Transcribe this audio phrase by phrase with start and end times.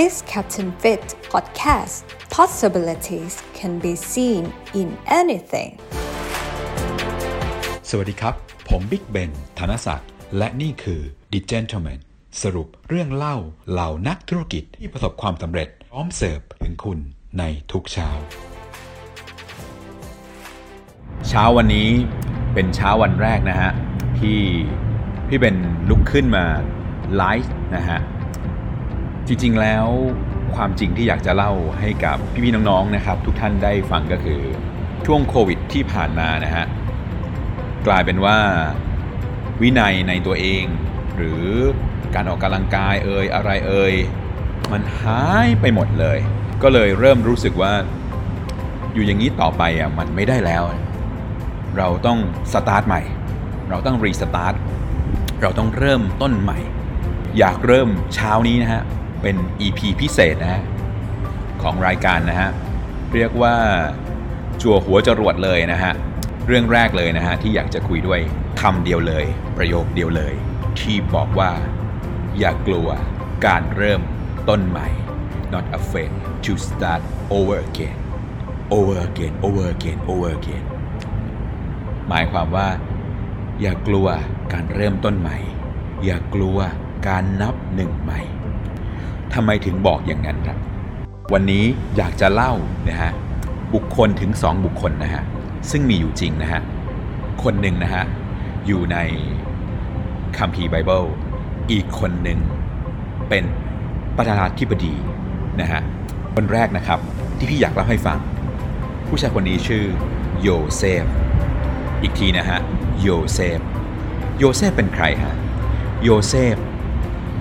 [0.00, 4.42] This Captain Fit podcast possibilities can be seen
[4.80, 4.88] in
[5.20, 5.70] anything
[7.88, 8.34] สวัสดีครับ
[8.68, 11.00] ผมบิ๊กเบนธนศักดิ์ และนี่คือ
[11.32, 12.00] The Gentleman
[12.42, 13.36] สรุปเรื่องเล่า
[13.70, 16.98] เหล่านักธุรกิจที่ประสบความสำเร็จพร้อมเสิร์ฟถึงคุณ
[17.38, 17.42] ใน
[17.72, 18.10] ทุกเช้า
[21.28, 21.88] เช้าวันนี้
[22.54, 23.70] เป็นเช้าวันแรกนะฮะ
[24.18, 24.38] ที่
[25.28, 25.56] พี่เป็น
[25.88, 26.44] ลุกขึ้นมา
[27.16, 28.00] ไลฟ์นะฮะ
[29.28, 29.86] จริงๆแล้ว
[30.56, 34.40] ความจริงที่อยากจะเล่าให้กับพี่ๆน้องๆนะครับ ทุกท่านได้ฟังก็คือ
[35.06, 36.64] ช่วงโควิดที่ผ่านมานะฮะ
[37.86, 38.38] กลายเป็นว่า
[39.62, 40.64] วินัยในตัวเอง
[41.16, 41.44] หรือ
[42.14, 43.94] การออกกำลังกายเอ่ยอะไรเอ่ย
[44.72, 46.18] มันหายไปหมดเลย
[46.62, 47.72] ก็เลยเริ่มรู้สึกว่า
[48.92, 50.62] อยู่อย่างนี้ต่อไปอะมันไม่ได้แล้ว
[51.76, 52.18] เราต้อง
[52.52, 53.02] สตาร์ทใหม่
[53.70, 54.54] เราต้องรีสตาร์ท
[55.42, 56.58] เราต้องเริ่มต้นใหม่
[57.38, 58.82] อยากเริ่มเช้านี้นะฮะ
[59.24, 60.62] เป็น EP พิเศษนะฮะ
[61.62, 62.50] ของรายการนะฮะ
[63.14, 63.54] เรียกว่า
[64.62, 65.92] จั่วหัวจรวดเลยนะฮะ
[66.46, 68.20] เรื่องแรกเลยนะฮะ ที่อยากจะคุยด้วย
[68.60, 69.24] คำเดียวเลย
[69.56, 70.34] ประโยคเดียวเลย
[70.80, 71.50] ที่บอกว่า
[72.38, 72.88] อย่ากลัว
[73.46, 74.00] การเริ่ม
[74.48, 74.88] ต้นใหม่
[75.52, 76.12] not afraid
[76.44, 77.02] to start
[77.36, 77.98] over again
[78.76, 80.64] over again over again over again
[82.08, 82.68] หมายความว่า
[83.60, 84.06] อย่ากลัว
[84.52, 85.38] การเริ่มต้นใหม่
[86.04, 86.58] อย่ากลัว
[87.08, 88.20] การนับหนึ่งใหม่
[89.34, 90.58] ทำไมถึงบอกอย่างนั้นครับ
[91.32, 91.64] วันนี้
[91.96, 92.52] อยากจะเล่า
[92.88, 93.12] นะฮะ
[93.74, 95.22] บุคคลถึงสองบุคคลนะฮะ
[95.70, 96.60] ซึ่งมีอยู่จริงนะฮะ
[97.42, 98.04] คนหนึ่งนะฮะ
[98.66, 98.98] อยู่ใน
[100.38, 101.04] คัมภีร์ไบเบิล
[101.70, 102.38] อีกคนหนึ่ง
[103.28, 103.44] เป็น
[104.16, 104.94] ประธานาธิบดี
[105.60, 105.80] นะฮะ
[106.34, 106.98] คนแรกนะครับ
[107.38, 108.18] ที่พี่อยากเล่าให้ฟัง
[109.08, 109.84] ผู้ชายคนนี้ชื่อ
[110.42, 111.04] โยเซฟ
[112.02, 112.60] อีกทีนะฮะ
[113.02, 113.60] โยเซฟ
[114.38, 115.34] โยเซฟเป็นใครฮะ
[116.02, 116.56] โยเซฟ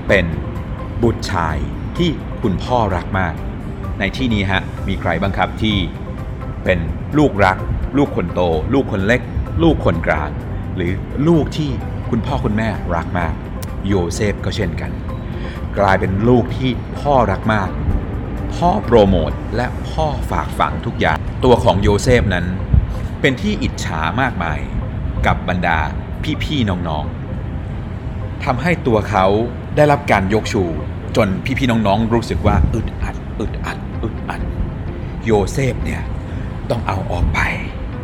[0.08, 0.26] เป็น
[1.04, 1.58] บุตรชาย
[1.98, 2.10] ที่
[2.44, 3.34] คุณพ่อรักมาก
[4.00, 5.78] ในที่นี้ฮะมีใครบ้างครับที่
[6.64, 6.80] เป็น
[7.18, 7.58] ลูกรัก
[7.98, 8.42] ลูกคนโต
[8.74, 9.22] ลูกคนเล็ก
[9.64, 10.30] ลูกคนกลาง
[10.76, 10.92] หรือ
[11.28, 11.70] ลูกที่
[12.10, 13.34] คุณพ่อคุณแม่รักมาก
[13.88, 14.92] โยเซฟก็เช่นกัน
[15.80, 17.70] กลายเป็นลูกที่พ่อรักมาก
[18.56, 22.46] พ่อโปรโมทและพ่อฝากฝังทุกอย่าง ตัวของโยเซฟนั้น
[23.22, 24.60] เป็นที่อิจฉามากมาย
[25.26, 25.80] กับบรรดา
[26.44, 29.26] พี่ๆน้องๆทำให้ตัวเขา
[29.76, 30.64] ได้รับการยกชู
[31.16, 34.42] จนพี่ๆน้องๆรู้สึกว่าอึดอัดอึดอัดอึดอัด
[35.26, 36.02] โยเซฟเนี่ย
[36.70, 37.40] ต้องเอาออกไป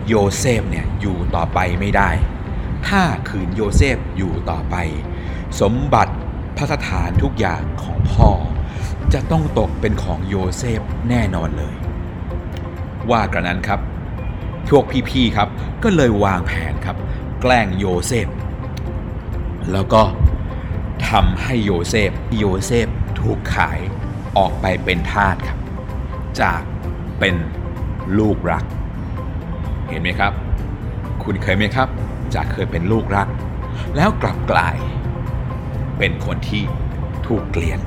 [0.07, 2.09] โยเซฟเนี่ยอยู่ต่อไปไม่ได้
[2.87, 4.75] ถ้าขืนโยเซฟอยู่ต่อไป
[5.61, 6.13] สมบัติ
[6.57, 8.29] พัสถานทุกอย่างของพ่อ
[9.13, 11.75] จะต้องตกเป็นของโยเซฟแน่นอนเลย
[13.11, 13.79] ว่ากระนั้นครับ
[14.69, 15.49] พวกพี่ๆครับ
[15.83, 16.97] ก็เลยวางแผนครับ
[17.41, 18.27] แกล้งโยเซฟ
[19.71, 20.01] แล้วก็
[21.09, 22.87] ทำให้โยเซฟโยเซฟ
[23.21, 23.79] ถูกขาย
[24.37, 25.57] ออกไปเป็นทาสครับ
[26.41, 26.61] จาก
[27.19, 27.35] เป็น
[28.19, 28.63] ลูกรัก
[29.89, 30.33] เห็นไหมครับ
[31.23, 31.89] คุณเคยไหมครับ
[32.35, 33.27] จากเคยเป็นลูกรัก
[33.95, 34.77] แล้วกลับกลาย
[35.97, 36.63] เป็นคนที่
[37.27, 37.79] ถูกเกลียด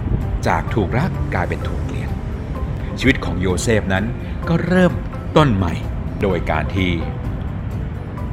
[0.48, 2.10] จากถูกรักกลายเป็นถูกเกลียด
[2.99, 4.04] ชีวิตของโยเซฟนั้น
[4.49, 4.93] ก็เริ่ม
[5.37, 5.75] ต้นใหม่
[6.22, 6.91] โดยการที่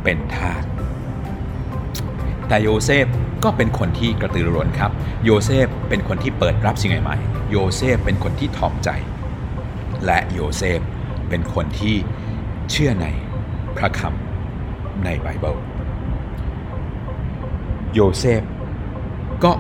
[0.04, 0.64] เป็นทาส
[2.48, 3.06] แต่โยเซฟ
[3.44, 4.92] ก็เป็นคนที่กระตือรือร้นครับ
[5.26, 8.90] โยเซฟเป็นคนที่เปิดรับสิ่งใหม่ๆโยเซฟเป็นคนที่ถ่อมใจ
[10.06, 10.80] และโยเซฟ
[11.30, 11.96] เป็นคนที่
[12.72, 13.08] เชื่อใน
[13.78, 15.56] พระคำในไบเบิล
[17.94, 18.42] โยเซฟ
[19.44, 19.52] ก็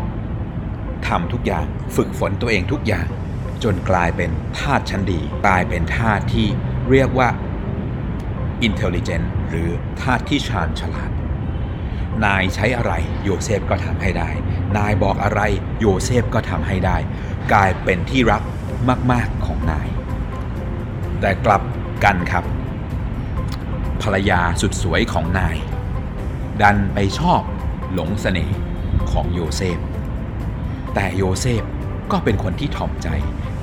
[1.07, 3.07] ทำทุกอย่างฝึกฝนตัวเองทุกอย่าง
[3.63, 6.47] จนกลายเป็นทาสชั้นดี กลายเป็นทาสที่
[6.89, 7.29] เรียกว่า
[8.67, 9.69] intelligent หรือ
[10.01, 11.09] ทาสที่ชาญฉลาด
[12.25, 12.93] นายใช้อะไร
[13.23, 14.29] โยเซฟก็ทำให้ได้
[14.77, 15.41] นายบอกอะไร
[15.79, 16.97] โยเซฟก็ทำให้ได้
[17.51, 18.43] กลายเป็นที่รัก
[19.11, 19.87] มาก ๆ ของนาย
[21.19, 21.61] แต่กลับ
[22.03, 22.43] กันครับ
[24.01, 25.57] ภรรยาสุดสวยของนาย
[26.61, 27.41] ดันไปชอบ
[27.93, 28.57] หลงเสน่ห์
[29.11, 29.79] ของโยเซฟ
[30.93, 31.63] แต่โยเซฟ
[32.11, 33.07] ก็เป็นคนที่ถ่อมใจ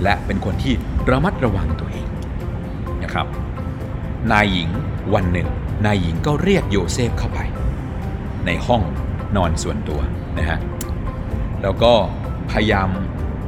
[0.03, 0.75] และเป็นคนที่
[1.11, 2.09] ระมัดระวังตัวเอง
[3.03, 3.27] นะครับ
[4.33, 4.71] นายหญิง
[5.15, 5.49] วันหนึ่ง
[5.85, 7.41] นายหญิงก็เรียกโยเซฟเข้าไป
[8.47, 8.83] ในห้อง
[9.37, 10.01] นอนส่วนตัว
[10.39, 10.59] นะฮะ
[11.63, 11.93] แล้วก็
[12.51, 12.89] พยายาม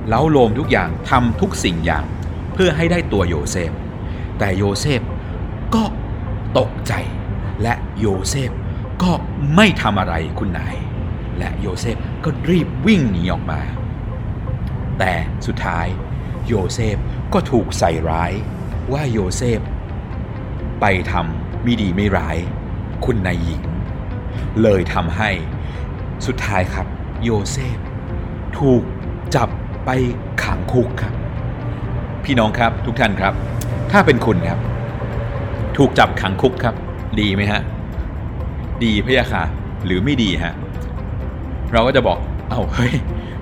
[0.09, 2.05] เล้าโลมทุกอย่างทำทุกสิ่งอย่าง
[2.55, 3.73] เพื่อให้ได้ตัวโยเซฟ
[4.39, 5.01] แต่โยเซฟ
[5.75, 5.85] ก็
[6.59, 6.93] ตกใจ
[7.63, 8.51] และโยเซฟ
[9.03, 9.13] ก็
[9.57, 10.77] ไม่ทำอะไรคุณนาย
[11.39, 13.61] และโยเซฟก็รีบวิ่งหนีออกมา
[14.99, 15.13] แต่
[15.47, 15.87] สุดท้าย
[16.47, 16.97] โยเซฟ
[17.33, 18.33] ก็ถูกใส่ร้าย
[18.93, 19.61] ว่าโยเซฟ
[20.81, 22.37] ไปทำม่ดีไม่ร้าย
[23.05, 23.63] คุณนายหญิง
[24.63, 25.31] เลยทำให้
[26.27, 26.87] สุดท้ายครับ
[27.23, 27.79] โยเซฟ
[28.59, 28.83] ถูก
[29.37, 29.49] จับ
[29.85, 29.91] ไป
[30.43, 31.15] ขังคุกครับ
[32.25, 33.33] พี่น้องครับทุกท่านครับ
[33.93, 34.59] ถ้าเป็นคุณครับ
[35.77, 36.75] ถูกจับขังคุกครับ
[37.21, 37.63] ดีไหมฮะ
[38.85, 39.43] ดีพะยะค่ะ
[39.85, 40.55] หรือไม่ดีฮะ
[41.73, 42.19] เราก็จะบอก
[42.51, 42.95] เอ้าเฮ้ย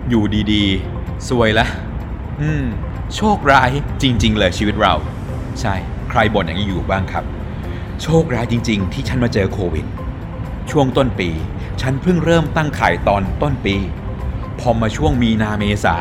[0.09, 1.67] อยู่ดีๆ ซวยละ
[2.41, 2.65] อืม
[3.17, 3.71] โชคร้าย
[4.03, 4.95] จริง ๆ เลยชีวิตเรา
[5.61, 5.75] ใช่
[6.11, 7.25] ใครบ่นอย่างนี้อยู่บ้างครับ
[8.03, 9.87] โชคร้ายจริง ๆ ที่ฉันมาเจอโควิด
[10.71, 11.29] ช่วงต้นปี
[11.81, 13.77] ฉันเพิ่งเริ่มตั้งขายตอนต้นปี
[14.61, 15.97] พอมาช่วงมีนาเมษา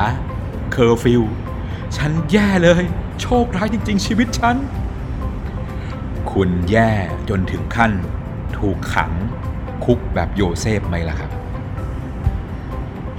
[0.72, 1.22] เคอร์ฟิว
[1.98, 2.84] ฉันแย่เลย
[3.22, 4.56] โชคร้ายจริง ๆ ชีวิตฉัน
[6.32, 6.92] คุณแย่
[7.30, 7.92] จนถึงขั้น
[8.58, 9.12] ถูกขัง
[9.86, 11.32] คุกแบบโยเซฟไหมล่ะครับ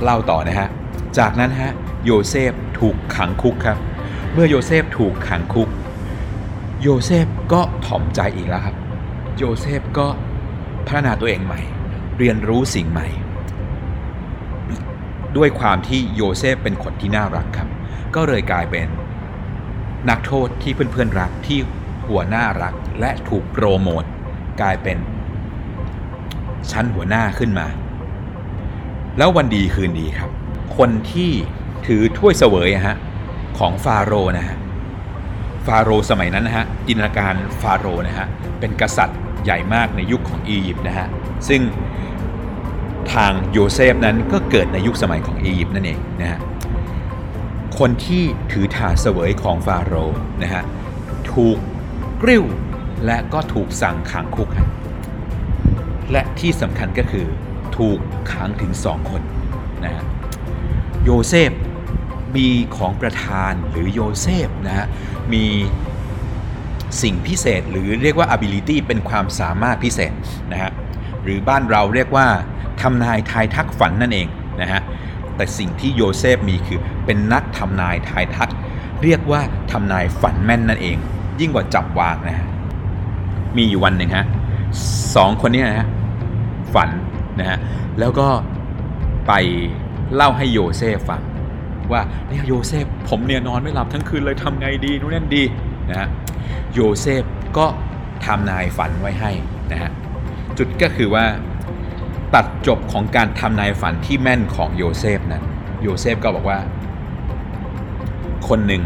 [0.02, 0.68] เล่าต่อนะฮะ
[1.18, 1.72] จากนั้นฮะ
[2.04, 3.78] โยเซฟถูกขังคุกครับ
[4.32, 5.68] เมื่อโยเซฟถูกขังคุก
[6.82, 8.76] โยเซฟก็ถ่อมใจอีกแล้วครับ
[9.38, 10.06] โยเซฟก็
[10.86, 11.60] พัฒนาตัวเองใหม่
[12.18, 13.08] เรียนรู้สิ่งใหม่
[15.36, 17.68] ด้วยความที่โยเซฟเป็นคนที่น่ารักครับ
[18.14, 18.88] ก็เลยกลายเป็น
[20.10, 21.58] นักโทษที่เพื่อนๆรักที่
[22.08, 24.04] หัวหน้ารักและถูกโปรโมท
[24.60, 24.98] กลายเป็น
[26.70, 27.66] ชั้นหัวหน้าขึ้นมา
[29.18, 30.30] แล้ววันดีคืนดีครับ
[30.76, 31.30] คนที่
[31.86, 32.96] ถือถ้วยเสวยอะฮะ
[33.58, 34.56] ของฟาโรห์นะฮะ
[35.66, 38.26] ฟาโรห์สมัยนั้นนะฮะจินตนาการฟาโรห์นะฮะ
[38.60, 41.08] เป็นกษัตริย์ ใหญ่มากในยุคของอียิปต์นะฮะ
[41.48, 41.62] ซึ่ง
[43.12, 46.40] ทางโยเซฟนั้นก็เกิดในยุคสมัยของอียิปต์นั่นเองนะฮะ
[47.78, 48.22] คนที่
[48.52, 50.64] ถือถาดเสวยของฟาโรห์นะฮะ
[51.32, 51.58] ถูก
[52.22, 52.44] กริ้ว
[53.06, 54.48] และก็ถูกสั่งขังคุก
[56.12, 57.26] และที่สำคัญก็คือ
[57.76, 57.98] ถูก
[58.32, 59.22] ขังถึงสองคน
[59.84, 60.04] นะฮะ
[61.04, 61.52] โยเซฟ
[62.36, 64.86] มีของประธานหรือโยเซฟนะฮะ
[65.32, 65.44] มี
[67.02, 70.12] สิ่งพิเศษ หรือเรียกว่า ability เป็นความสามารถพิเศษ
[70.52, 70.70] นะฮะ
[71.22, 72.26] หรือบ้านเราเรียกว่า
[72.82, 74.26] ทำนายทายทักฝันนั่นเอง
[74.60, 74.80] นะฮะ
[75.36, 78.50] แต่สิ่งที่โยเซฟมีคือเป็นนักทำนายทายทัก
[79.02, 79.40] เรียกว่า
[79.70, 80.96] ทำนายฝันแม่นนั่นเอง
[81.40, 82.46] ยิ่งกว่าจับวางนะฮะ
[83.56, 84.26] มีอยู่วันหนึ่งฮะ
[85.16, 85.86] สองคนนี้นะฮะ
[86.74, 86.90] ฝัน
[87.40, 87.58] นะฮะ
[88.00, 88.28] แล้วก็
[89.28, 89.32] ไป
[90.14, 91.22] เล่าให้โยเซฟฟัง
[91.92, 95.42] ว่าเนี่ยโยเซฟผมเนี่ยนอนไม่หลับทั้งคืนเลยทำไงดีนู่นนั่นนี่
[95.90, 96.08] นะฮะ
[96.74, 97.24] โยเซฟ
[97.58, 97.66] ก็
[98.26, 99.30] ทำนายฝันไว้ให้
[99.72, 99.90] นะฮะ
[100.58, 101.24] จุดก็คือว่า
[102.34, 105.44] ตัดจบของการทำนายฝันที่แม่นของโยเซฟนั้น
[105.82, 106.58] โยเซฟก็บอกว่า
[108.48, 108.82] คนหนึ่ง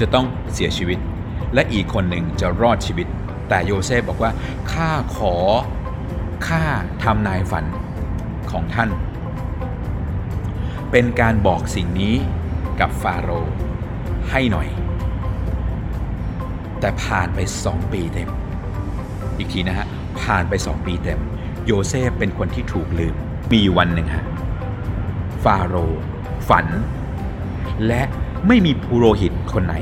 [0.00, 0.98] จะต้องเสียชีวิต
[1.54, 3.06] และอีกคนหนึ่งจะรอดชีวิต
[3.48, 4.30] แต่โยเซฟบอกว่า
[4.72, 5.34] ข้าขอ
[6.48, 6.64] ข้า
[7.04, 7.64] ทำนายฝัน
[8.50, 8.90] ของท่าน
[10.90, 12.14] เป็นการบอกสิ่งนี้
[12.80, 13.54] กับฟาโรห์
[14.30, 14.68] ให้หน่อย
[16.82, 18.30] แต่ผ่านไป 2 ปีเต็ม
[19.38, 19.86] อีกทีนะฮะ
[20.20, 21.20] ผ่านไป 2 ปีเต็ม
[21.66, 23.14] โยเซฟเป็นคนที่ถูกลืม
[23.52, 24.24] มีวันหนึ่งฮะ
[25.44, 25.74] ฟาโร
[26.48, 26.66] ฝัน
[27.86, 28.02] และ
[28.46, 29.74] ไม่มีผู้โรหิตคนไหน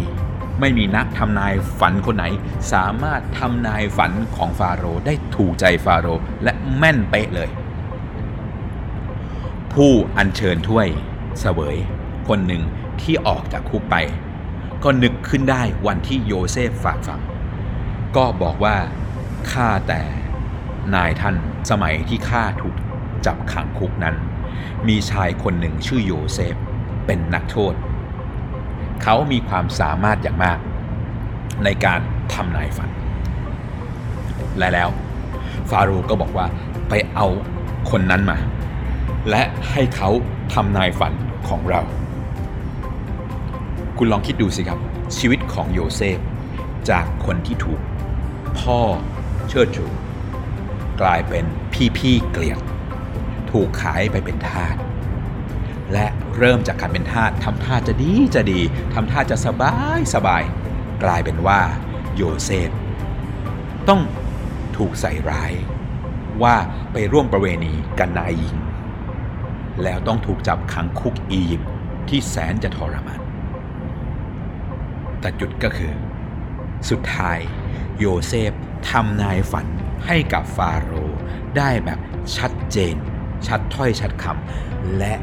[0.60, 2.24] ไม่มีนักทำนายฝันคนไหน
[2.72, 6.06] สามารถทำนายฝันของฟาโรได้ถูกใจฟาโร
[6.44, 7.50] และแม่นเป๊ะเลย
[9.72, 10.88] ผู้อัญเชิญถ้วย
[11.40, 11.76] เสวย
[12.28, 12.62] คนหนึ่ง
[13.00, 13.96] ที่ออกจากคุกไป
[14.84, 17.20] ก็นึกขึ้นได้วันที่โยเซฟฝากฝัง
[18.16, 18.76] ก็บอกว่า
[19.52, 20.02] ข้าแต่
[20.94, 21.36] นายท่าน
[21.70, 22.74] สมัยที่ข้าถูก
[23.26, 24.14] จับขังคุกนั้น
[24.88, 26.54] มีชายคนหนึ่งชื่อโยเซฟ
[27.06, 27.74] เป็นนักโทษ
[29.02, 30.58] เขามีความสามารถอย่างมาก
[31.64, 32.00] ในการ
[32.34, 32.90] ทำนายฝัน
[34.58, 34.88] และแล้ว
[35.70, 36.46] ฟาโรห์ก็บอกว่า
[36.88, 37.26] ไปเอา
[37.90, 38.38] คนนั้นมา
[39.30, 40.10] และให้เขา
[40.54, 41.12] ทำนายฝัน
[41.48, 41.80] ของเรา
[44.02, 44.78] คุณลองคิดดูสิครับ
[45.18, 46.18] ชีวิตของโยเซฟ
[46.90, 47.80] จากคนที่ถูก
[48.58, 48.80] พ่อ
[49.48, 49.86] เชิดชู
[51.00, 52.60] กลายเป็นพี่พี่ๆเกลียด
[53.50, 54.76] ถูกขายไปเป็นทาส
[55.92, 56.06] และ
[56.38, 58.60] เริ่มจากการเป็นทาสทำท่าจะดีจะดี
[58.94, 60.42] ทำท่าจะสบายสบาย
[61.04, 61.60] กลายเป็นว่า
[62.16, 62.70] โยเซฟ
[63.88, 64.00] ต้อง
[64.76, 65.52] ถูกใส่ร้าย
[66.42, 66.56] ว่า
[66.92, 68.56] ไปร่วมประเวณีกับนายหญิง
[69.82, 71.70] แล้วต้องถูกจับขังคุกอียิปต์
[72.08, 73.19] ที่แสนจะทรมาน
[75.20, 75.92] แต่จุดก็คือ
[76.90, 77.38] สุดท้าย
[77.98, 78.52] โยเซฟ
[78.90, 79.66] ทำนายฝัน
[80.06, 81.20] ให้กับฟาโรห์
[81.56, 81.98] ได้แบบ
[82.36, 82.94] ชัดเจน
[83.46, 85.14] ชัดถ้อยชัดคำและ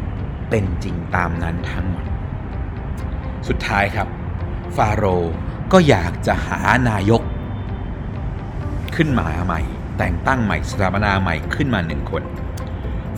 [0.50, 2.06] เป็นจริงตามนั้นทั้งหมด
[3.48, 4.08] สุดท้ายครับ
[4.76, 5.34] ฟาโรห์
[5.74, 7.22] ก็อยากจะหานายก
[8.96, 9.62] ขึ้นมาใหม่
[9.98, 12.24] แต่งตั้งใหม่สถาปนาใหม่ขึ้นมาหนึ่งคน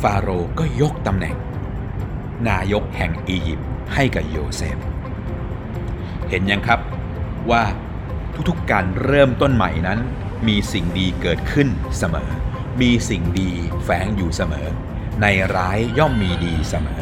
[0.02, 1.36] ฟาโรห์ก็ยกตำแหน่ง
[2.50, 4.78] นายกแห่งอียิปต์ให้กับโยเซฟ
[6.30, 6.80] เห็นยังครับ
[7.52, 7.64] ว่า
[8.50, 10.00] ทุกๆการเริ่มต้นใหม่นั้น
[10.48, 11.68] มีสิ่งดีเกิดขึ้น
[11.98, 12.30] เสมอ
[12.82, 13.50] มีสิ่งดี
[13.84, 14.68] แฝงอยู่เสมอ
[15.22, 17.02] ในร้ายย่อมมีดีเสมอ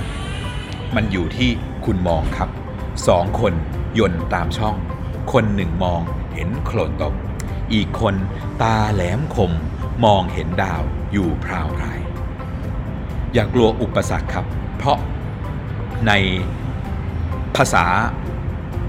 [0.96, 1.50] มันอยู่ที่
[1.86, 2.50] คุณมองครับ
[3.08, 3.54] สองคน
[4.00, 4.76] ยนต์ตามช่อง
[5.34, 6.02] คนหนึ่งมอง
[6.34, 7.14] เห็นโคลนตก
[7.74, 8.16] อีกคน
[8.62, 9.52] ตาแหลมคม
[10.06, 10.82] มองเห็นดาว
[11.12, 11.86] อยู่พราวพร
[13.34, 14.46] อย่ากลัวอุปสรรคครับ
[14.78, 14.98] เพราะ
[16.08, 16.12] ใน
[17.56, 17.86] ภาษา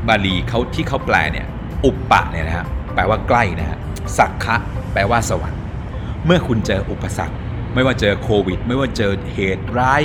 [0.09, 1.47] บาลีเขาที่เขาแปลเนี่ย
[1.85, 3.79] อุปปะเนี่ยนะฮะแปลว่าใกล้นะฮะ
[4.19, 4.57] สักคะ
[4.93, 5.61] แปลว่าสวรรค์
[6.27, 7.37] เมื่อคุณเจออุปสรรค
[7.75, 10.03] ไม่ว่าเจอโควิด ไม่ว่าเจอเหตุร้าย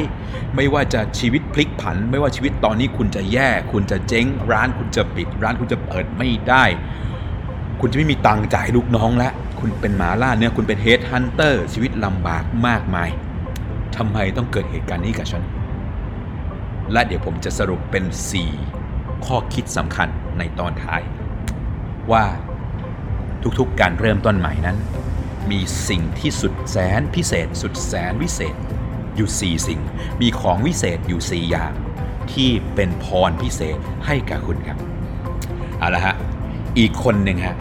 [0.56, 6.64] ไม่ว่าจะชีวิตพลิกผัน ไม่ว่าชีวิตตอนนี้คุณจะแย่ คุณจะเจ๊ง ร้านคุณจะปิด ร้านคุณจะเปิดไม่ได้
[7.82, 13.10] คุณจะไม่มีตังค์จ่ายลูกน้องแล้วคุณเป็นหมาล่าเนื้อคุณเป็น head hunter ชีวิตลำบากมากมาย
[13.96, 15.44] ทำไมต้องเกิดเหตุการณ์นี้กับฉัน
[16.92, 18.04] และเดี๋ยวผมจะสรุปเป็น
[18.50, 18.83] 4
[19.26, 21.02] ข้อคิดสำคัญในตอนท้าย
[22.12, 22.26] ว่า
[23.60, 24.78] ทุกๆการเริ่มต้นใหม่นั้น
[25.52, 28.56] มีสิ่งที่สุดแสนพิเศษ สุดแสนวิเศษ
[29.16, 29.82] อยู่ 4 สิ่ง
[30.22, 31.74] มีของวิเศษอยู่ 4 อย่าง
[32.34, 34.78] ที่เป็นพรพิเศษให้กับคุณครับ
[35.80, 36.16] เอาละฮะ
[36.78, 37.58] อีกคนหนึ่งฮะ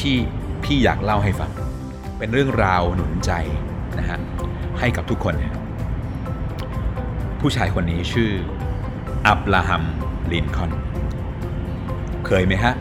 [0.00, 0.16] ที่
[0.64, 1.50] พี่อยากเล่าให้ฟัง
[2.18, 3.32] เป็นเรื่องราวหนุนใจ
[3.98, 4.18] นะฮะ
[4.78, 5.56] ให้กับทุกคนนะ
[7.40, 8.30] ผู้ชายคนนี้ชื่อ
[9.26, 9.82] อับราฮัม
[10.32, 10.70] ลินคอน
[12.26, 12.74] เคยไหมฮะ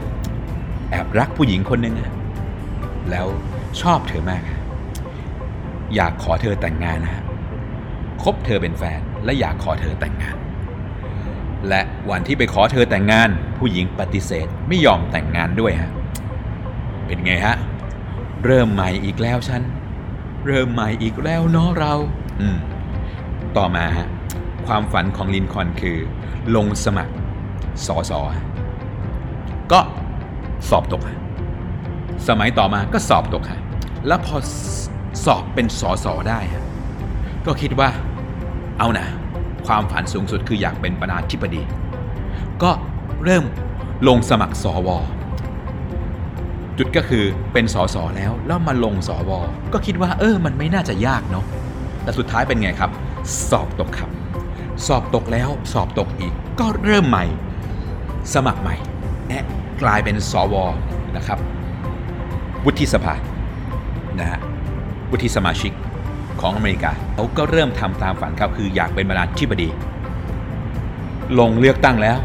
[0.90, 2.14] แอบรักผู้หญิงคนหนึ่งฮะ
[3.10, 3.28] แล้ว
[3.82, 4.42] ชอบเธอมาก
[5.96, 7.24] อยากขอเธอแต่งงานนะ
[8.24, 10.36] คบเธอเป็นแฟนและอยากขอเธอแต่งงาน
[11.70, 15.92] และวันที่ไปขอเธอแต่งงาน ผู้หญิงปฏิเสธไม่ยอมแต่งงานด้วยฮะ
[17.06, 17.56] เป็นไงฮะ
[18.46, 19.62] เริ่มใหม่อีกแล้วฉัน
[20.46, 21.94] เริ่มใหม่อีกแล้วเนาะเรา
[22.42, 22.58] อืม
[23.58, 24.08] ต่อมาฮะ
[24.68, 25.98] ความฝันของลินคอนคือ
[26.56, 27.14] ลงสมัคร
[27.88, 28.20] สอสอ
[29.72, 29.80] ก็
[30.70, 31.20] สอบตกฮะ
[32.28, 33.60] สมัยต่อมาก็สอบตกฮะ
[34.08, 34.36] แล้วพอ
[35.26, 36.40] สอบเป็นสอสอได้
[37.46, 37.90] ก็คิดว่า
[38.80, 39.08] เอานะ
[39.68, 41.62] ความฝันสูงสุดคืออยากเป็นประธานธิบดี
[42.64, 42.72] ก็
[43.24, 43.44] เริ่ม
[44.08, 44.90] ลงสมัครสว
[46.78, 49.32] จุดก็คือเป็นสอสอแล้วแล้วมาลงสว
[49.74, 51.46] ก็คิดว่า เออ มันไม่น่าจะยากเนาะ
[52.04, 52.92] แต่สุดท้ายเป็นไงครับ
[53.50, 54.10] สอบตกครับ
[54.88, 57.26] สอบตกแล้วสอบตกอีก ก็เริ่มใหม่
[58.34, 58.76] สมัครใหม่
[59.30, 59.46] แอะ
[59.82, 60.56] กลายเป็นสว
[61.16, 61.40] นะครับ
[62.66, 63.16] วุฒิสภา
[64.20, 64.40] นะฮะ
[65.12, 65.72] วุฒิสมาชิก
[66.42, 69.70] ของอเมริกาเขาก็เริ่มทำตามฝันครับคืออยากเป็นประธานาธิบดี
[71.40, 72.18] ลงเลือกตั้งแล้ว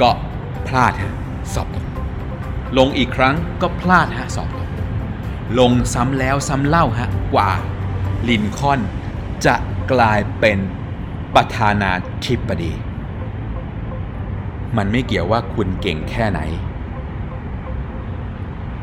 [0.00, 0.10] ก็
[0.66, 1.12] พลาดฮะ
[1.54, 1.84] สอบตก
[2.78, 4.68] ลงอีกครั้งก็พลาดฮะสอบตก
[5.58, 7.50] ลงซ้ำแล้วซ้ำเล่าฮะกว่า
[8.28, 8.80] ลินคอน
[9.46, 9.54] จะ
[9.92, 10.58] กลายเป็น
[11.34, 11.90] ประธานา
[12.26, 12.72] ธิบดี
[14.76, 16.40] มันไม่เกี่ยวว่าคุณเก่งแค่ไหน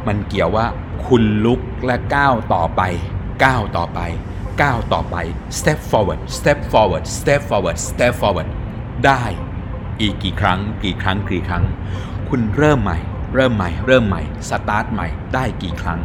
[0.07, 0.65] มันเกี่ยวว่า
[1.05, 2.81] คุณลุกและก้าวต่อไป
[3.43, 3.99] ก้าวต่อไป
[4.61, 5.15] ก้าวต่อไป
[5.57, 8.49] step forward step forward step forward step forward
[9.05, 9.23] ได้
[10.01, 11.63] อีกกี่ครั้ง กี่ครั้งกี่ครั้ง
[12.29, 12.97] คุณเริ่มใหม่
[13.35, 15.99] เริ่มใหม่ เริ่มใหม่สตาร์ทใหม่ได้กี่ครั้ง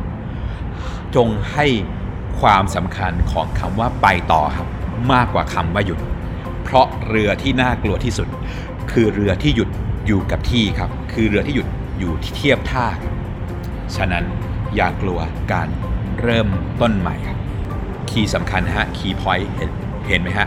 [1.17, 1.67] จงให้
[2.41, 4.69] ความสำคัญของคำว่าไปต่อครับ
[5.13, 5.99] มากกว่าคำว่าหยุด
[6.63, 8.29] เพราะเรือที่น่ากลัวที่สุด
[8.93, 9.69] คือเรือที่หยุด
[10.07, 13.15] อยู่กับที่ครับ คือเรือที่หยุดอยู่ที่เทียบท่าครับ
[13.97, 14.25] ฉะนั้น
[14.77, 15.21] อย่ากลัว
[15.53, 15.69] การ
[16.23, 16.49] เริ่ม
[16.81, 17.39] ต้นใหม่ครับ
[18.11, 19.49] คีย์สำคัญฮะคีย์พอยต์
[20.07, 20.47] เห็นไหมฮะ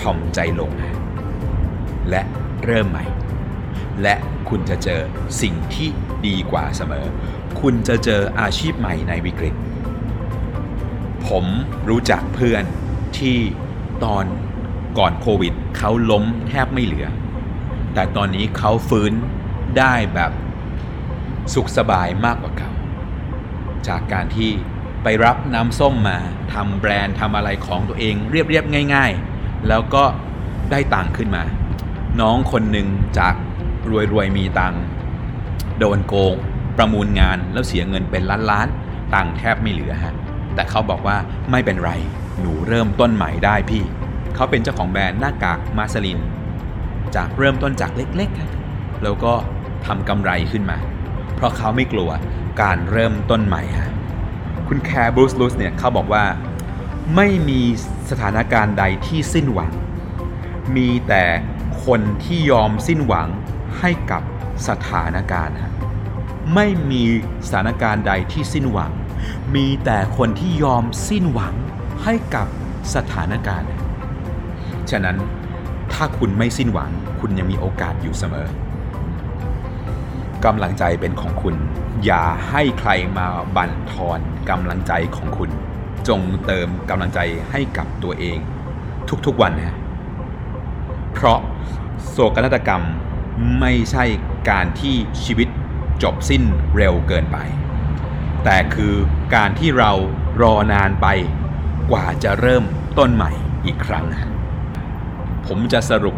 [0.00, 0.96] ทอมใจลงฮะ
[2.10, 2.22] และ
[2.64, 3.04] เริ่มใหม่
[4.02, 4.14] และ
[4.48, 5.00] คุณจะเจอ
[5.42, 5.88] สิ่งที่
[6.26, 7.06] ดีกว่าเสมอ
[7.60, 9.54] คุณจะเจออาชีพใหม่ในวิกฤต
[11.26, 11.44] ผม
[11.88, 12.64] รู้จักเพื่อน
[13.18, 13.36] ที่
[14.04, 14.24] ตอน
[14.98, 17.06] ก่อนโควิดเขาล้มแทบไม่เหลือ
[17.94, 19.12] แต่ตอนนี้เขาฟื้น
[19.78, 20.32] ได้แบบ
[21.54, 22.72] สุขสบายมากกว่าเก่า
[23.88, 24.50] จากการที่
[25.02, 26.18] ไปรับน้ำส้มมา
[26.52, 30.04] ทำแบรนด์ทำอะไรของตัวเองเรียบๆง่าย ๆ แล้วก็
[30.70, 31.44] ได้ตังค์ขึ้นมา
[32.20, 33.34] น้องคนหนึ่งจาก
[34.12, 34.82] รวยๆมีตังค์
[35.78, 36.34] โดนโกง
[36.76, 40.14] ประมูลงานแล้วเสียเงินเป็นล้านๆตังค์แทบไม่เหลือฮะ
[40.54, 41.16] แต่เขาบอกว่า
[41.50, 41.92] ไม่เป็นไร
[42.40, 43.82] หนูเริ่มต้นใหม่ได้พี่
[44.34, 46.20] เขาเป็นเจ้าของแบรนด์หน้ากากมาสลิน
[47.16, 49.32] จากเริ่มต้นจากเล็กๆ แล้วก็
[49.86, 50.78] ทำกำไรขึ้นมา
[51.34, 52.10] เพราะเขาไม่กลัว
[52.62, 53.92] การเริ่มต้นใหม่ฮะ
[54.68, 56.24] คุณแคร์บรูซลูสเนี่ยเขาบอกว่า
[57.16, 57.60] ไม่มี
[58.10, 59.72] สถานการณ์ใดที่สิ้นหวัง
[60.76, 61.24] มีแต่
[61.84, 63.28] คนที่ยอมสิ้นหวัง
[63.78, 64.22] ให้กับ
[64.68, 65.72] สถานการณ์ฮะ
[66.54, 67.04] ไม่มี
[67.46, 68.92] สถานการณ์ใดที่สิ้นหวัง
[69.54, 71.54] มีแต่คนที่ยอมสิ้นหวัง
[72.04, 72.46] ให้กับ
[72.94, 73.68] สถานการณ์
[74.90, 75.16] ฉะนั้น
[76.00, 76.90] ถ้าคุณไม่สิ้นหวัง
[77.20, 78.48] คุณยังมีโอกาสอยู่เสมอ
[80.44, 81.54] กำลังใจเป็นของคุณ
[82.04, 83.26] อย่าให้ใครมา
[83.56, 85.50] บั่นทอนกำลังใจของคุณ
[86.08, 88.38] จงเติมกำลังใจให้กับตัวเอง
[89.26, 89.76] ทุกๆวันนะ
[91.12, 91.38] เพราะ
[92.10, 92.82] โศกนาฏกรรม
[93.60, 94.04] ไม่ใช่
[94.50, 95.48] การที่ชีวิต
[96.02, 96.42] จบสิ้น
[96.76, 97.38] เร็วเกินไป
[98.44, 98.94] แต่คือ
[99.34, 99.92] การที่เรา
[100.42, 101.06] รอนานไป
[101.90, 102.64] กว่าจะเริ่ม
[102.98, 103.30] ต้นใหม่
[103.66, 104.30] อีกครั้งฮะ
[105.48, 106.16] ผมจะสรุป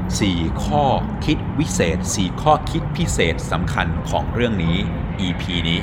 [0.00, 0.84] 4 ข้อ
[1.24, 4.76] คิดวิเศษ 4 ข้อคิดพิเศษสำคัญของเรื่องนี้
[5.26, 5.80] EP นี้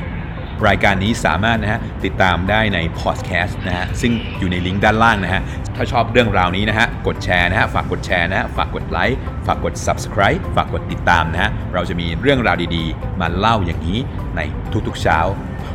[0.67, 5.41] รายการนี้สามารถนะฮะติดตามได้ในพอดแคสต์นะฮะซึ่งอยู่ในลิงก์ด้านล่างนะฮะ
[5.75, 13.99] ถ้าชอบเรื่องราวนี้นะฮะ กดแชร์นะฮะ ฝากกดแชร์นะฮะ ฝากกดไลค์ ฝากกด subscribe ฝากกดติดตามนะฮะ เราจะมีเรื่องราวดีๆ มาเล่าอย่างนี้
[14.35, 14.41] ใน
[14.87, 15.19] ทุกๆเช้า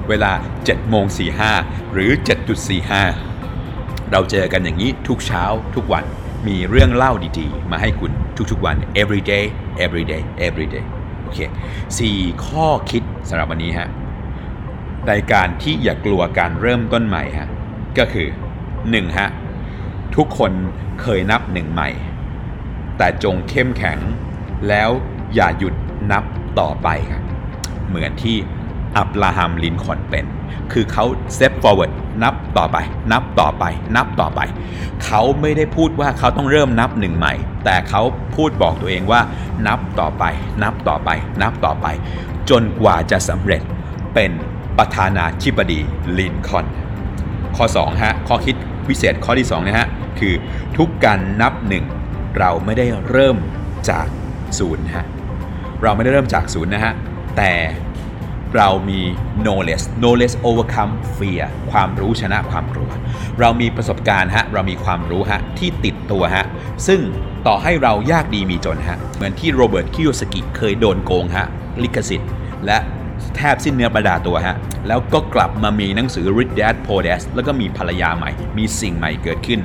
[0.08, 0.32] เวลา
[0.62, 1.04] 7โมง
[1.48, 2.10] 45หรือ
[3.30, 5.44] 7.45เราเจอกันอย่างนี้ทุกเช้า
[5.74, 6.04] ทุกวัน
[6.46, 8.12] มีเรื่องเล่าดีๆ มาให้คุณ
[8.50, 9.44] ทุกๆวัน every day
[9.84, 10.84] every day every day
[11.22, 11.38] โอเค
[11.98, 13.88] สี่ข้อคิดสำหรับวันนี้ฮะ
[15.08, 17.48] ในการที่อย่ากลัวการเริ่มต้นใหม่ฮะ
[17.98, 18.28] ก็คือ
[18.72, 19.18] 1.
[19.18, 19.28] ฮะ
[20.16, 20.52] ทุกคน
[21.00, 21.90] เคยนับหนึ่งใหม่
[22.98, 23.98] แต่จงเข้มแข็ง
[24.68, 24.90] แล้ว
[25.34, 25.74] อย่าหยุด
[26.12, 26.24] นับ
[26.60, 27.22] ต่อไปครับ
[27.88, 28.36] เหมือนที่
[28.96, 30.26] อับราฮัมลินคอนเป็น
[30.72, 32.76] คือเขา step forward นับต่อไป
[33.12, 33.64] นับต่อไป
[33.96, 34.40] นับต่อไป
[35.04, 37.34] เขาไม่ได้พูดว่าเขาต้องเริ่มนับหนึ่งใหม่
[37.64, 38.02] แต่เขา
[38.36, 39.20] พูดบอกตัวเองว่า
[39.66, 40.24] นับต่อไป
[40.62, 41.10] นับต่อไป
[41.42, 41.86] นับต่อไป
[42.50, 43.62] จนกว่าจะสำเร็จ
[44.14, 44.30] เป็น
[44.78, 45.80] ประธานาธิบดี
[46.18, 46.66] ลินคอน
[47.56, 48.56] ข้อ2ฮะข้อคิด
[48.88, 49.86] วิเศษข้อที่2นะฮะ
[50.18, 50.34] คือ
[50.76, 51.84] ทุกการนับหนึ่ง
[52.38, 53.36] เราไม่ได้เริ่ม
[53.90, 54.06] จาก
[54.58, 55.06] ศูนย์ฮะ
[55.82, 56.92] เราไม่ได้เริ่มจากศูนย์นะฮะ
[57.36, 57.52] แต่
[58.56, 59.00] เรามี
[59.44, 62.90] knowledge knowledge overcome fear ความรู้ชนะความกลัว
[63.40, 66.44] เรามีประสบการณ์ฮะ เรามีความรู้ฮะ ที่ติดตัวฮะ
[66.86, 67.00] ซึ่ง
[67.46, 71.46] ต่อให้เรายากดีมีจนฮะ เหมือนที่โรเบิร์ตคิโยสกิเคยโดนโกงฮะ
[71.82, 72.30] ลิขสิทธิ์
[72.66, 72.78] และ
[73.36, 74.56] แทบสิ้นเนื้อประดาตัวฮะ
[74.88, 79.60] แล้วก็กลับมามีหนังสือ Rich Dad Poor Dad แล้วก็มีภรรยาใหม่ มีสิ่งใหม่เกิดขึ้น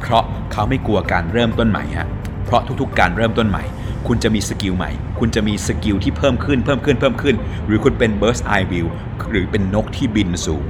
[0.00, 2.08] เพราะเขาไม่กลัวการเริ่มต้นใหม่ฮะ
[2.44, 3.64] เพราะทุกๆ การเริ่มต้นใหม่
[4.08, 8.86] คุณจะมี skill ใหม่ คุณจะมี skill ที่เพิ่มขึ้นเพิ่มขึ้นเพิ่มขึ้น หรือคุณเป็น bird's eye view
[9.30, 10.64] หรือเป็นนกที่บินสูง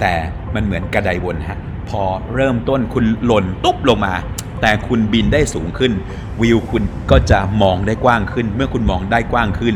[0.00, 0.14] แต่
[0.54, 2.02] มันเหมือนกระไดวนฮะ พอ
[2.34, 4.14] เริ่มต้นคุณหล่นตุ๊บลงมา
[4.60, 5.92] แต่คุณบินได้สูงขึ้น
[6.40, 9.74] วิวคุณก็จะมองได้กว้างขึ้น เมื่อคุณมองได้กว้างขึ้น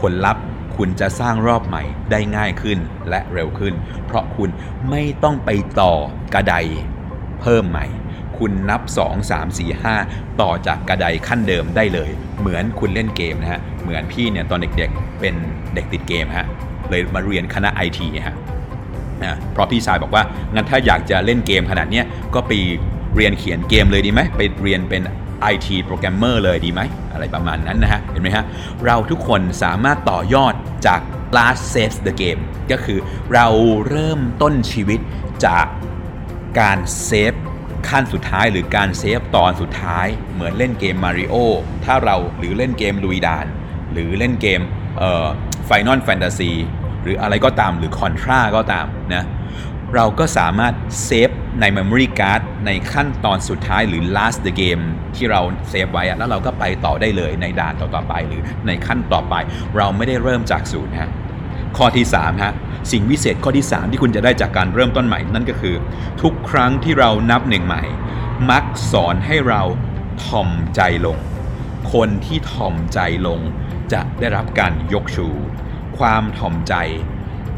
[0.00, 0.44] ผลลัพธ์
[0.76, 3.74] คุณจะสร้างรอบใหม่ได้ง่ายขึ้นและเร็วขึ้น
[4.06, 4.50] เพราะคุณ
[4.90, 5.92] ไม่ต้องไปต่อ
[6.34, 6.54] กระได
[7.40, 7.86] เพิ่มใหม่
[8.40, 15.34] คุณนับ 2 3 4 5 ต่อจากกระไดขั้นเดิมได้เลย เหมือนคุณเล่นเกมนะฮะ เหมือนพี่เนี่ยตอนเด็กๆเป็น
[15.74, 16.46] เด็กติดเกมฮะ
[16.90, 18.36] เลยมาเรียนคณะไอทีฮะ
[19.22, 20.22] นะเพราะพี่ชายบอกว่า
[20.54, 22.52] งั้นถ้าอยากจะเล่นเกมขนาดเนี้ยก็ไป
[23.16, 25.02] เรียนเขียนเกมเลยดีไหมไปเรียนเป็น
[25.52, 26.80] IT โปรแกรมเมอร์เลยดีไหม
[27.12, 28.44] อะไรประมาณนั้นนะฮะ เห็นไหมฮะ
[28.86, 30.54] เราทุกคนสามารถต่อยอด
[30.86, 31.00] จาก
[31.36, 32.98] last save the game ก็คือ
[33.34, 33.46] เรา
[33.88, 35.00] เริ่มต้นชีวิต
[35.46, 35.66] จาก
[36.60, 37.34] การ save
[37.90, 41.34] ขั้นสุดท้ายหรือการ save ตอนสุดท้ายเหมือนเล่นเกมมาริโอ
[41.84, 43.46] ถ้าเราหรือเล่นเกมลุยด่าน
[43.92, 44.60] หรือเล่นเกม
[44.98, 45.26] เอ่อ
[45.68, 46.52] Final Fantasy
[47.02, 49.24] หรืออะไรก็ตามหรือ Contra ก็ตามนะ
[49.94, 50.74] เราก็สามารถ
[51.04, 54.82] save ใน Memory Card ในขั้นตอนสุดท้ายหรือ last the game
[55.16, 59.34] ที่เราเซฟไว้แล้วเราก็ไปต่อได้เลยในด่านต่อๆไปหรือในขั้นต่อไป
[59.76, 61.10] เราไม่ได้เริ่มจากศูนย์ฮะ
[61.76, 62.52] ข้อที่3ฮะ
[62.92, 65.76] สิ่งวิเศษข้อที่ 3 ที่คุณจะได้จากการเริ่มต้นใหม่ นั่นก็คือ
[66.22, 67.82] ทุกครั้งที่เรานับหนึ่งใหม่
[68.50, 69.62] มักสอนให้เรา
[70.24, 71.18] ถ่อมใจลง
[71.92, 73.40] คนที่ถ่อมใจลง
[73.92, 75.28] จะได้รับการยกชู
[75.98, 76.74] ความถ่อมใจ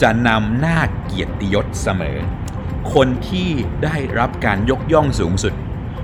[0.03, 2.17] จะนำหน้าเกียรติยศเสมอ
[2.95, 3.49] คนที่
[3.85, 5.55] ได้รับการยกย่องสูงสุด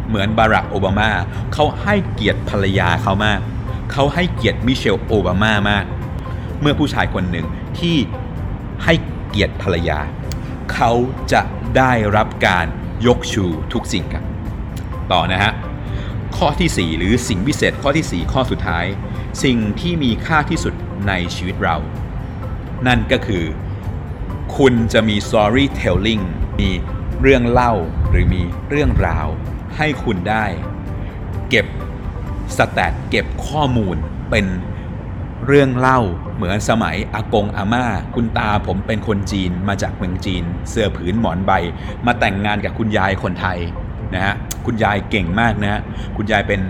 [0.09, 1.11] เหมือนบารักโอบามา
[1.53, 3.41] เขาให้เกียรติภรรยาเขามาก
[3.93, 5.85] เขาให้เกียรติมิเชลโอบามามาก
[6.61, 7.47] เมื่อผู้ชายคนหนึ่ง
[7.79, 7.97] ที่
[8.85, 8.95] ให้
[9.29, 10.01] เกียรติภรรยา
[10.73, 10.93] เขา
[11.33, 11.43] จะ
[11.77, 12.67] ได้รับการ
[13.07, 14.25] ยกชูทุกสิ่งครับ
[15.13, 15.53] ต่อนะฮะ
[16.37, 18.87] ข้อทีสี่ 4 หรือสิ่งพิเศษข้อที่ 4 ข้อสุดท้าย
[19.45, 20.75] สิ่งที่มีค่าที่สุด
[21.09, 21.77] ในชีวิตเรา
[22.87, 23.45] นั่นก็คือ
[24.57, 26.23] คุณจะมี storytelling
[26.61, 26.71] มี
[27.23, 27.73] เรื่องเล่า
[28.11, 29.27] หรือมีเรื่องราว
[29.77, 30.47] ให้คุณได้
[31.51, 31.67] เก็บ
[32.57, 33.97] สแตทเก็บข้อมูล
[34.31, 34.47] เป็น
[35.49, 36.01] เรื่องเล่า
[36.37, 37.85] เหมือนสมัยอากงอาม่า
[38.15, 41.53] คุณตาผมเป็นคนจีนมาจากเมืองจีน เสื้อผืนหมอนใบ
[42.07, 43.59] มาแต่งงานกับคุณยายคนไทย
[44.15, 44.35] นะฮะ
[44.67, 45.81] คุณยายเก่งมากนะฮะ
[46.17, 46.61] คุณยายเป็น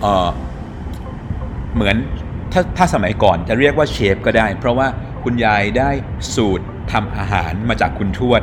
[0.00, 0.28] เออ
[1.74, 1.96] เหมือน
[2.52, 4.88] ถ้าถ้าสมัยก่อนจะเรียกว่าเชฟก็ได้ เพราะว่า
[5.24, 5.90] คุณยายได้
[6.34, 8.42] สูตรทำอาหารมาจากคุณทวด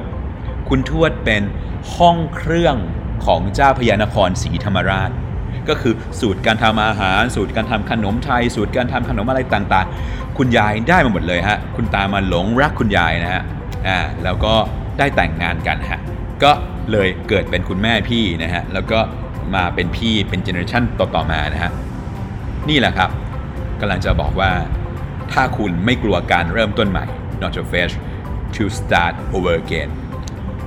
[0.70, 1.44] คุณทวดเป็น
[1.96, 2.76] ห้องเครื่อง
[3.26, 5.12] ของเจ้าพญานครศรีธรรมราช
[5.70, 13.44] ก็คือสูตรการทำอาหาร สูตรการทำขนมไทย สูตรการทำขนมอะไรต่างๆ คุณยายได้มาหมดเลยฮะคุณตามาหลงรักคุณยายนะฮะ
[13.88, 14.54] อ่าแล้วก็
[15.00, 16.00] ได้แต่งงานกันฮะ
[16.44, 16.52] ก็
[16.92, 19.00] เลยเกิดเป็นคุณแม่พี่นะฮะแล้วก็
[19.56, 21.72] มาเป็นพี่เป็น generation ต่อๆมานะฮะ
[22.70, 23.10] นี่แหละครับ
[23.80, 24.52] กำลังจะบอกว่า
[25.34, 27.06] ถ้าคุณไม่กลัวการเริ่มต้นใหม่
[27.42, 27.92] not afraid
[28.56, 29.90] to start over again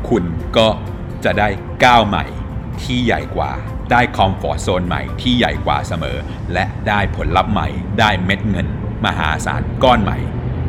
[0.08, 0.24] คุณ
[0.56, 0.68] ก็
[1.24, 1.48] จะได้
[1.84, 2.24] ก้าวใหม่
[2.82, 3.52] ที่ใหญ่กว่า
[3.90, 6.16] ได้ comfort zone ใหม่ที่ใหญ่กว่าเสมอ
[6.52, 7.68] และได้ผลลัพธ์ใหม่
[7.98, 8.66] ได้เม็ดเงิน
[9.04, 10.18] มหาศาลก้อนใหม่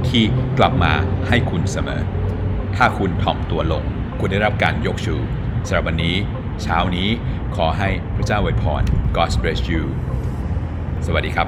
[0.10, 0.24] ที่
[0.58, 0.94] กลับมา
[1.28, 2.02] ให้คุณเสมอ
[2.76, 3.84] ถ้าคุณถ่อมตัวลง
[4.20, 5.16] คุณได้รับการยกชู
[5.68, 6.16] สำหรับวันนี้
[6.64, 7.10] เช้านี้
[7.56, 8.84] ขอให้พระเจ้าอวยพร
[9.16, 9.84] God bless you
[11.06, 11.47] สวัสดีครับ